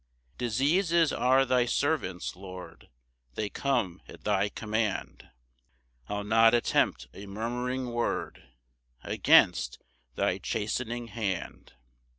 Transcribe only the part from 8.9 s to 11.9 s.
Against thy chastening hand.